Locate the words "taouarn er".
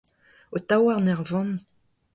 0.67-1.21